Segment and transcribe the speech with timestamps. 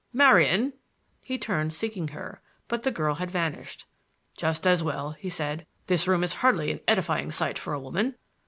[0.13, 3.85] "Marian,"—he turned, seeking her, but the girl had vanished.
[4.35, 5.67] "Just as well," he said.
[5.85, 8.15] "This room is hardly an edifying sight for a woman."